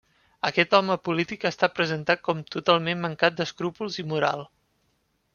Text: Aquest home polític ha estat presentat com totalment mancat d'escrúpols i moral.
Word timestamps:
Aquest 0.47 0.71
home 0.75 0.93
polític 1.09 1.43
ha 1.45 1.49
estat 1.55 1.75
presentat 1.79 2.23
com 2.27 2.41
totalment 2.55 3.03
mancat 3.05 3.37
d'escrúpols 3.41 3.99
i 4.05 4.07
moral. 4.15 4.43